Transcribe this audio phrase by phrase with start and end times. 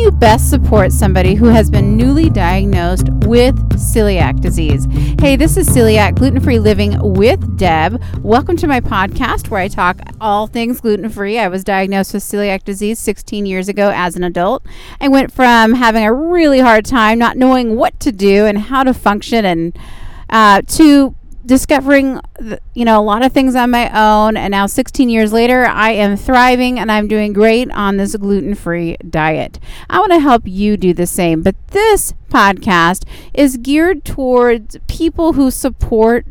[0.00, 4.86] you best support somebody who has been newly diagnosed with celiac disease?
[5.20, 8.02] Hey, this is Celiac Gluten Free Living with Deb.
[8.22, 11.38] Welcome to my podcast where I talk all things gluten free.
[11.38, 14.64] I was diagnosed with celiac disease 16 years ago as an adult.
[15.02, 18.82] I went from having a really hard time not knowing what to do and how
[18.84, 19.78] to function and
[20.30, 21.14] uh, to
[21.44, 22.20] discovering
[22.74, 25.92] you know a lot of things on my own and now 16 years later I
[25.92, 29.58] am thriving and I'm doing great on this gluten-free diet.
[29.88, 35.32] I want to help you do the same, but this podcast is geared towards people
[35.32, 36.26] who support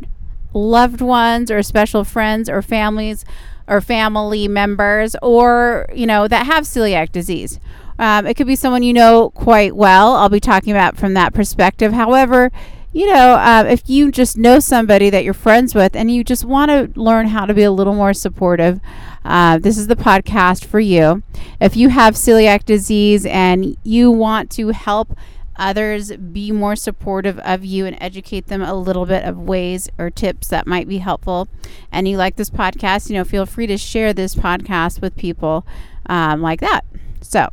[0.53, 3.25] loved ones or special friends or families
[3.67, 7.59] or family members or you know that have celiac disease.
[7.97, 10.15] Um, it could be someone you know quite well.
[10.15, 11.91] I'll be talking about from that perspective.
[11.91, 12.49] However,
[12.91, 16.43] you know, uh, if you just know somebody that you're friends with and you just
[16.43, 18.79] want to learn how to be a little more supportive,
[19.23, 21.21] uh, this is the podcast for you.
[21.61, 25.15] If you have celiac disease and you want to help
[25.55, 30.09] others be more supportive of you and educate them a little bit of ways or
[30.09, 31.47] tips that might be helpful,
[31.91, 35.65] and you like this podcast, you know, feel free to share this podcast with people
[36.07, 36.85] um, like that.
[37.21, 37.49] So,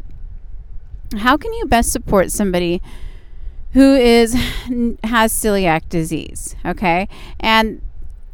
[1.19, 2.81] how can you best support somebody?
[3.77, 4.33] Who is
[5.05, 7.09] has celiac disease, okay?
[7.39, 7.83] And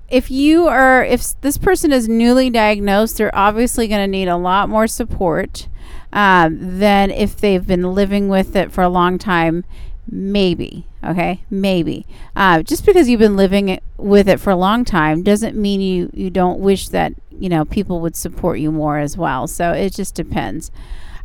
[0.08, 4.36] if you are if this person is newly diagnosed, they're obviously going to need a
[4.36, 5.68] lot more support
[6.12, 9.64] um, than if they've been living with it for a long time.
[10.08, 12.06] Maybe, okay, maybe.
[12.36, 16.08] Uh, just because you've been living with it for a long time doesn't mean you
[16.14, 19.48] you don't wish that you know people would support you more as well.
[19.48, 20.70] So it just depends.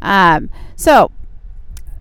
[0.01, 1.11] Um, so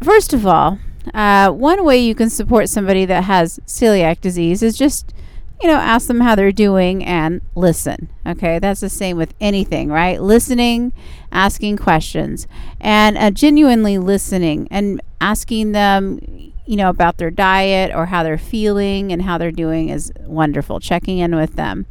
[0.03, 0.79] first of all,
[1.15, 5.13] uh, one way you can support somebody that has celiac disease is just,
[5.61, 8.09] you know, ask them how they're doing and listen.
[8.27, 10.21] Okay, that's the same with anything, right?
[10.21, 10.93] Listening,
[11.31, 12.47] asking questions,
[12.81, 16.21] and uh, genuinely listening and asking them,
[16.67, 20.81] you know, about their diet or how they're feeling and how they're doing is wonderful.
[20.81, 21.87] Checking in with them.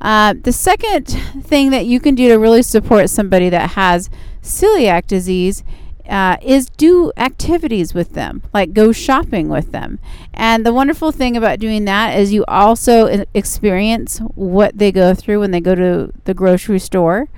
[0.00, 1.04] Uh, the second
[1.42, 4.08] thing that you can do to really support somebody that has
[4.42, 5.62] celiac disease
[6.10, 10.00] uh, is do activities with them, like go shopping with them.
[10.34, 15.40] And the wonderful thing about doing that is you also experience what they go through
[15.40, 17.28] when they go to the grocery store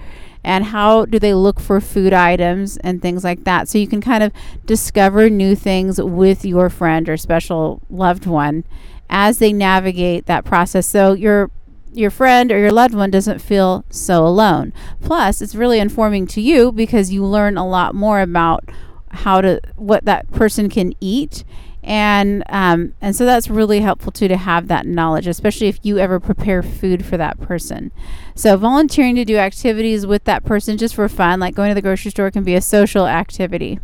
[0.42, 3.68] and how do they look for food items and things like that.
[3.68, 4.32] So you can kind of
[4.64, 8.64] discover new things with your friend or special loved one
[9.10, 10.86] as they navigate that process.
[10.86, 11.50] So you're
[11.92, 14.72] your friend or your loved one doesn't feel so alone.
[15.00, 18.64] Plus, it's really informing to you because you learn a lot more about
[19.10, 21.44] how to what that person can eat.
[21.84, 25.98] And um, and so that's really helpful too to have that knowledge especially if you
[25.98, 27.91] ever prepare food for that person.
[28.36, 31.82] So volunteering to do activities with that person just for fun like going to the
[31.82, 33.81] grocery store can be a social activity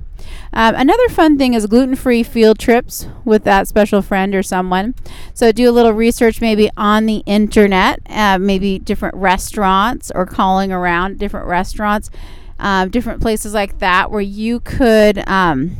[0.52, 4.94] um, another fun thing is gluten-free field trips with that special friend or someone
[5.34, 10.72] so do a little research maybe on the internet uh, maybe different restaurants or calling
[10.72, 12.10] around different restaurants
[12.58, 15.76] um, different places like that where you could um,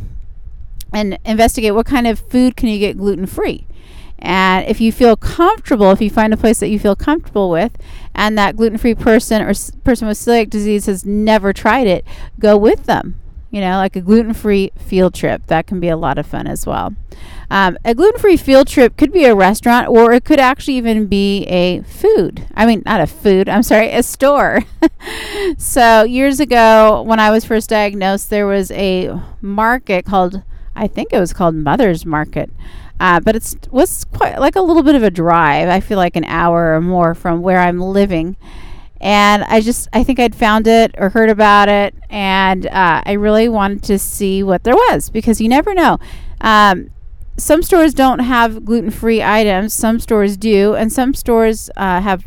[0.92, 3.66] and investigate what kind of food can you get gluten free.
[4.20, 7.76] And if you feel comfortable, if you find a place that you feel comfortable with,
[8.14, 12.04] and that gluten free person or s- person with celiac disease has never tried it,
[12.41, 13.14] go with them.
[13.50, 15.47] You know, like a gluten free field trip.
[15.47, 16.94] That can be a lot of fun as well.
[17.50, 21.06] Um, a gluten free field trip could be a restaurant or it could actually even
[21.06, 22.47] be a food.
[22.54, 24.64] I mean, not a food, I'm sorry, a store.
[25.58, 30.42] so, years ago, when I was first diagnosed, there was a market called
[30.78, 32.50] I think it was called Mother's Market.
[33.00, 35.69] Uh, but it was quite like a little bit of a drive.
[35.69, 38.37] I feel like an hour or more from where I'm living.
[39.00, 41.94] And I just, I think I'd found it or heard about it.
[42.10, 45.98] And uh, I really wanted to see what there was because you never know.
[46.41, 46.91] Um,
[47.37, 50.75] some stores don't have gluten free items, some stores do.
[50.75, 52.25] And some stores uh, have,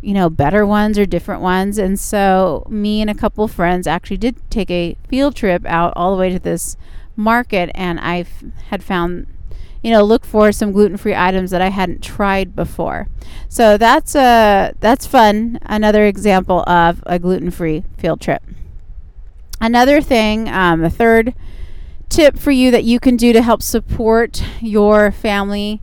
[0.00, 1.78] you know, better ones or different ones.
[1.78, 6.14] And so me and a couple friends actually did take a field trip out all
[6.14, 6.76] the way to this
[7.16, 8.24] market and I
[8.70, 9.26] had found
[9.82, 13.08] you know look for some gluten-free items that I hadn't tried before.
[13.48, 15.58] So that's a that's fun.
[15.62, 18.42] Another example of a gluten-free field trip.
[19.60, 21.34] Another thing, um, a third
[22.08, 25.80] tip for you that you can do to help support your family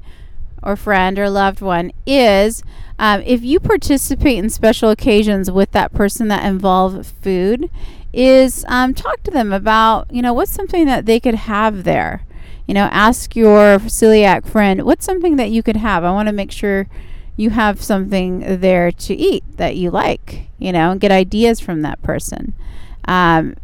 [0.63, 2.63] or friend or loved one is
[2.99, 7.69] um, if you participate in special occasions with that person that involve food
[8.11, 12.23] is um, talk to them about, you know, what's something that they could have there.
[12.67, 16.03] You know, ask your celiac friend, what's something that you could have?
[16.03, 16.87] I want to make sure
[17.37, 21.81] you have something there to eat that you like, you know, and get ideas from
[21.83, 22.53] that person.
[23.05, 23.55] Um,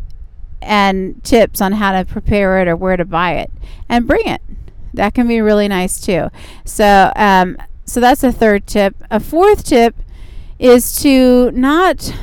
[0.62, 3.52] and tips on how to prepare it or where to buy it
[3.90, 4.42] and bring it.
[4.94, 6.30] That can be really nice too.
[6.64, 8.96] So, um, so that's a third tip.
[9.12, 9.96] A fourth tip
[10.60, 12.16] is to not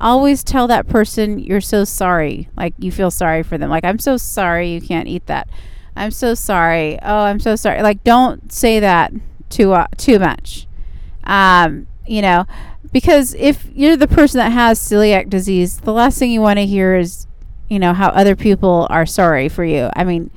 [0.00, 3.68] always tell that person you're so sorry, like you feel sorry for them.
[3.68, 5.48] Like, I'm so sorry you can't eat that.
[5.96, 6.98] I'm so sorry.
[7.02, 7.82] Oh, I'm so sorry.
[7.82, 9.12] Like, don't say that
[9.48, 10.66] too uh, too much.
[11.24, 12.46] Um, you know,
[12.92, 16.66] because if you're the person that has celiac disease, the last thing you want to
[16.66, 17.26] hear is,
[17.68, 19.90] you know, how other people are sorry for you.
[19.96, 20.30] I mean,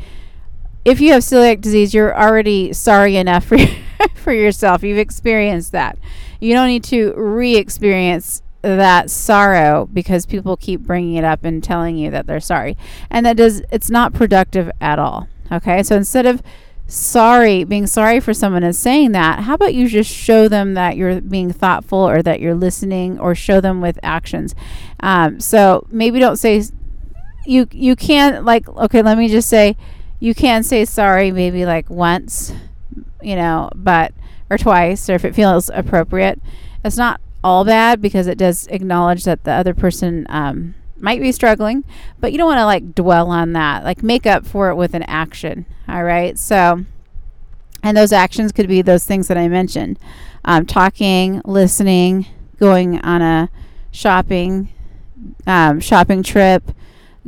[0.85, 3.57] if you have celiac disease, you're already sorry enough for
[4.15, 4.83] for yourself.
[4.83, 5.97] You've experienced that.
[6.39, 11.97] You don't need to re-experience that sorrow because people keep bringing it up and telling
[11.97, 12.77] you that they're sorry.
[13.09, 15.27] And that does it's not productive at all.
[15.51, 15.83] Okay?
[15.83, 16.41] So instead of
[16.87, 20.95] sorry, being sorry for someone and saying that, how about you just show them that
[20.95, 24.55] you're being thoughtful or that you're listening or show them with actions.
[25.01, 26.63] Um, so maybe don't say
[27.45, 29.77] you you can't like okay, let me just say
[30.19, 32.53] you can say sorry maybe like once,
[33.21, 34.13] you know, but
[34.49, 36.41] or twice or if it feels appropriate.
[36.83, 41.31] It's not all bad because it does acknowledge that the other person um, might be
[41.31, 41.83] struggling,
[42.19, 43.83] but you don't want to like dwell on that.
[43.83, 45.65] Like make up for it with an action.
[45.87, 46.37] All right.
[46.37, 46.85] So,
[47.83, 49.99] and those actions could be those things that I mentioned
[50.45, 52.25] um, talking, listening,
[52.59, 53.49] going on a
[53.91, 54.69] shopping
[55.45, 56.71] um, shopping trip,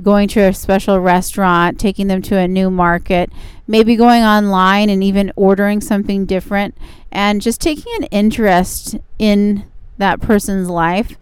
[0.02, 3.32] going to a special restaurant, taking them to a new market,
[3.68, 6.78] maybe going online and even ordering something different,
[7.12, 9.64] and just taking an interest in
[9.98, 11.18] that person's life.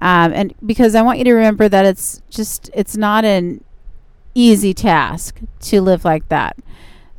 [0.00, 3.62] Um, and because I want you to remember that it's just, it's not an
[4.34, 6.56] easy task to live like that.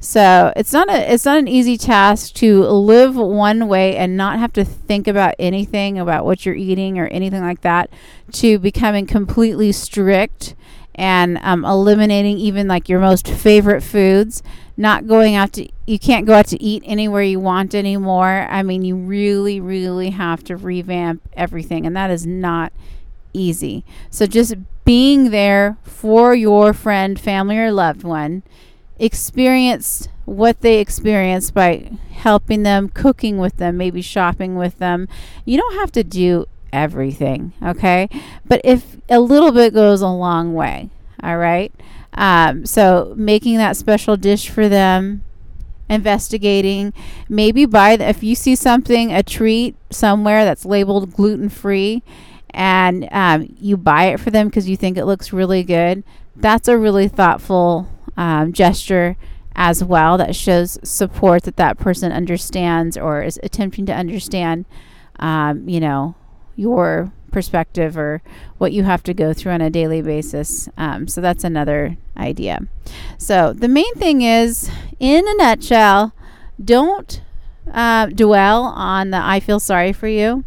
[0.04, 4.40] So it's not a it's not an easy task to live one way and not
[4.40, 7.92] have to think about anything about what you're eating or anything like that
[8.34, 10.56] to becoming completely strict
[10.96, 14.42] and um, eliminating even like your most favorite foods
[14.82, 18.62] not going out to you can't go out to eat anywhere you want anymore i
[18.64, 22.74] mean you really really have to revamp everything and that is not
[23.34, 28.44] easy so just being there for your friend family or loved one
[29.00, 35.08] experience what they experience by helping them cooking with them maybe shopping with them
[35.46, 38.10] you don't have to do everything, okay?
[38.46, 40.90] But if a little bit goes a long way,
[41.22, 41.74] all right?
[42.14, 45.24] Um, so making that special dish for them,
[45.90, 46.94] investigating,
[47.30, 52.04] maybe buy the, if you see something, a treat somewhere that's labeled gluten free,
[52.52, 56.04] and um, you buy it for them because you think it looks really good,
[56.36, 57.88] that's a really thoughtful
[58.18, 59.18] um, gesture
[59.56, 64.66] as well that shows support that that person understands or is attempting to understand
[65.20, 66.16] um, you know
[66.56, 68.22] your perspective or
[68.58, 70.70] what you have to go through on a daily basis.
[70.78, 72.68] Um, so that's another idea.
[73.18, 74.70] So the main thing is,
[75.00, 76.14] in a nutshell,
[76.64, 77.22] don't
[77.72, 80.44] uh, dwell on the I feel sorry for you.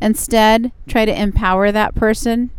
[0.00, 2.50] Instead, try to empower that person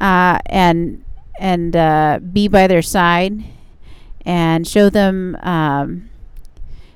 [0.00, 1.04] uh, and
[1.38, 3.44] and uh, be by their side
[4.22, 6.10] and show them, um,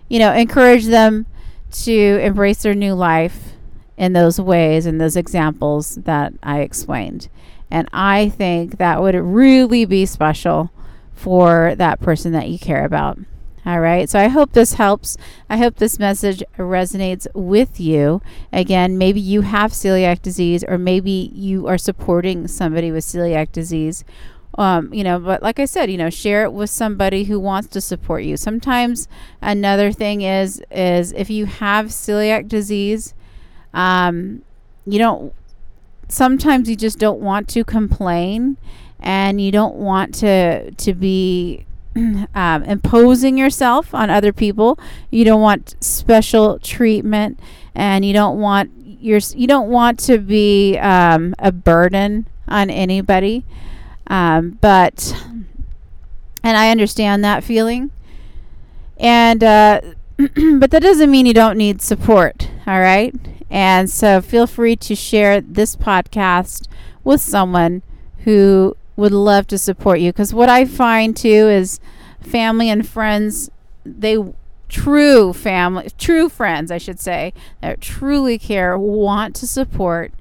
[0.09, 1.27] you know, encourage them
[1.71, 3.52] to embrace their new life
[3.97, 7.29] in those ways and those examples that I explained.
[7.71, 10.71] And I think that would really be special
[11.15, 13.19] for that person that you care about.
[13.65, 14.11] All right.
[14.11, 15.17] So I hope this helps.
[15.49, 18.21] I hope this message resonates with you.
[18.53, 24.05] Again, maybe you have celiac disease, or maybe you are supporting somebody with celiac disease.
[24.59, 27.69] Um, you know, but like I said, you know, share it with somebody who wants
[27.69, 28.37] to support you.
[28.37, 29.07] Sometimes
[29.41, 33.15] another thing is is if you have celiac disease,
[33.75, 34.43] um,
[34.87, 35.33] you don't,
[36.09, 38.57] sometimes you just don't want to complain
[39.01, 41.67] and you don't want to, to be
[42.35, 44.79] um, imposing yourself on other people.
[45.11, 47.41] You don't want special treatment
[47.75, 53.45] and you don't want your, you don't want to be um, a burden on anybody.
[54.07, 55.17] Um, but,
[56.45, 57.91] and I understand that feeling.
[58.99, 59.81] And, uh,
[60.19, 62.49] but that doesn't mean you don't need support.
[62.67, 63.15] All right.
[63.53, 66.67] And so feel free to share this podcast
[67.05, 67.83] with someone
[68.21, 70.11] who would love to support you.
[70.11, 71.79] Because what I find too is
[72.19, 73.51] family and friends,
[73.85, 74.17] they
[74.71, 80.15] true family, true friends, I should say, that truly care, want to support,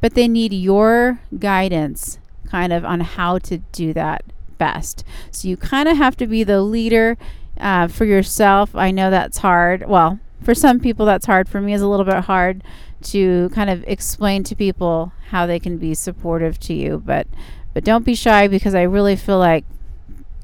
[0.00, 4.22] but they need your guidance kind of on how to do that
[4.58, 5.02] best.
[5.32, 7.18] So you kind of have to be the leader
[7.58, 8.76] uh, for yourself.
[8.76, 9.88] I know that's hard.
[9.88, 12.62] Well, for some people that's hard for me is a little bit hard
[13.02, 17.26] to kind of explain to people how they can be supportive to you but
[17.74, 19.66] But don't be shy because I really feel like,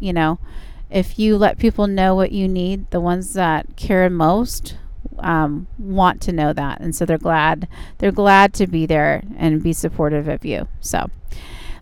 [0.01, 0.39] you know,
[0.91, 4.77] if you let people know what you need, the ones that care most
[5.19, 9.63] um, want to know that, and so they're glad they're glad to be there and
[9.63, 10.69] be supportive of you.
[10.81, 11.09] So.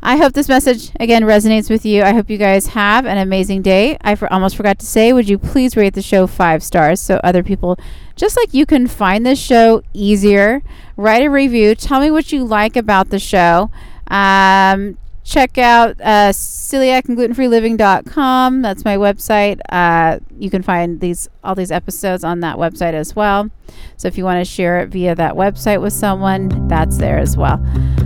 [0.02, 2.02] I hope this message again resonates with you.
[2.02, 3.98] I hope you guys have an amazing day.
[4.00, 7.20] I for, almost forgot to say, would you please rate the show five stars so
[7.22, 7.78] other people,
[8.16, 10.62] just like you, can find this show easier?
[10.96, 11.74] Write a review.
[11.74, 13.70] Tell me what you like about the show.
[14.06, 18.62] Um, check out uh, celiac and glutenfreeliving.com.
[18.62, 19.60] That's my website.
[19.68, 23.50] Uh, you can find these all these episodes on that website as well.
[23.98, 27.36] So if you want to share it via that website with someone, that's there as
[27.36, 27.62] well.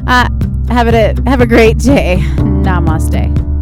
[0.06, 0.28] Uh,
[0.68, 2.18] have a, have a great day.
[2.36, 3.53] Namaste.